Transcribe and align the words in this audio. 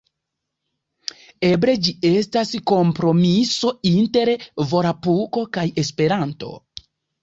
Eble 1.49 1.75
ĝi 1.89 1.93
estas 2.11 2.55
kompromiso 2.73 3.77
inter 3.95 4.35
volapuko 4.75 5.49
kaj 5.57 5.71
Esperanto. 5.87 6.57